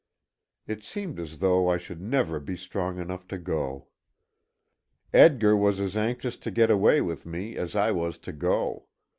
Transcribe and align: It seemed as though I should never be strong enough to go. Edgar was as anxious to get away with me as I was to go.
It 0.65 0.83
seemed 0.83 1.19
as 1.19 1.37
though 1.37 1.69
I 1.69 1.77
should 1.77 2.01
never 2.01 2.39
be 2.39 2.55
strong 2.57 2.97
enough 2.97 3.27
to 3.27 3.37
go. 3.37 3.89
Edgar 5.13 5.55
was 5.55 5.79
as 5.79 5.95
anxious 5.95 6.37
to 6.37 6.49
get 6.49 6.71
away 6.71 7.01
with 7.01 7.23
me 7.27 7.55
as 7.55 7.75
I 7.75 7.91
was 7.91 8.17
to 8.25 8.31
go. 8.33 8.87